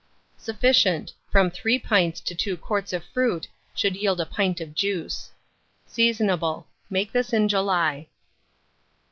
[0.39, 1.13] Sufficient.
[1.29, 5.29] From 3 pints to 2 quarts of fruit should yield a pint of juice.
[5.85, 6.65] Seasonable.
[6.89, 8.07] Make this in July.